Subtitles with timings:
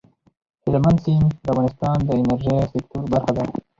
[0.63, 3.43] هلمند سیند د افغانستان د انرژۍ سکتور برخه ده.